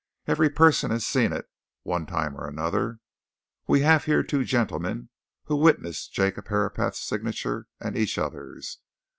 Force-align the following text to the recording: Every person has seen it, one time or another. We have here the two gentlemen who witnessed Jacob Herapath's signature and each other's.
Every 0.25 0.49
person 0.49 0.89
has 0.89 1.05
seen 1.05 1.31
it, 1.31 1.45
one 1.83 2.07
time 2.07 2.35
or 2.35 2.47
another. 2.47 2.97
We 3.67 3.81
have 3.81 4.05
here 4.05 4.23
the 4.23 4.27
two 4.27 4.43
gentlemen 4.43 5.09
who 5.43 5.55
witnessed 5.55 6.11
Jacob 6.11 6.47
Herapath's 6.47 7.03
signature 7.03 7.67
and 7.79 7.95
each 7.95 8.17
other's. 8.17 8.79